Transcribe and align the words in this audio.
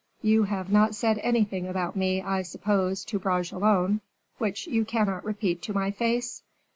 You 0.23 0.45
have 0.45 0.71
not 0.71 0.95
said 0.95 1.19
anything 1.19 1.67
about 1.67 1.95
me, 1.95 2.23
I 2.23 2.41
suppose, 2.41 3.05
to 3.05 3.19
Bragelonne, 3.19 4.01
which 4.39 4.65
you 4.65 4.83
cannot 4.83 5.23
repeat 5.23 5.61
to 5.61 5.73
my 5.75 5.91
face?" 5.91 6.41